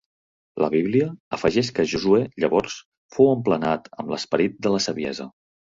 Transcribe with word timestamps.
La 0.63 0.69
Bíblia 0.75 1.09
afegeix 1.37 1.69
que 1.77 1.85
Josuè 1.93 2.23
llavors 2.45 2.81
"fou 3.19 3.33
emplenat 3.37 3.95
amb 3.99 4.15
l'esperit 4.15 4.63
de 4.67 4.75
la 4.77 4.87
saviesa". 4.91 5.35